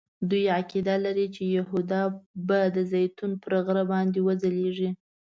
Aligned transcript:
دوی 0.29 0.43
عقیده 0.57 0.95
لري 1.05 1.27
چې 1.35 1.43
یهودا 1.57 2.01
به 2.47 2.59
د 2.75 2.77
زیتون 2.91 3.31
پر 3.43 3.53
غره 3.65 3.83
باندې 3.91 4.19
وځلیږي. 4.27 4.89